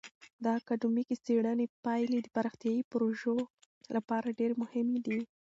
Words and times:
د 0.43 0.45
اکادمیکې 0.59 1.15
څیړنې 1.25 1.65
پایلې 1.85 2.19
د 2.23 2.27
پراختیایي 2.35 2.83
پروژو 2.91 3.35
لپاره 3.95 4.27
مهمې 4.61 4.99
دي. 5.05 5.19